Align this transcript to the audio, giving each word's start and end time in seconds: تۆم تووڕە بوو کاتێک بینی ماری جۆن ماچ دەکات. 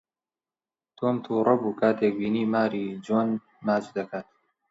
تۆم 0.97 1.15
تووڕە 1.25 1.53
بوو 1.61 1.77
کاتێک 1.81 2.13
بینی 2.19 2.43
ماری 2.53 2.85
جۆن 3.05 3.29
ماچ 3.65 3.85
دەکات. 3.97 4.27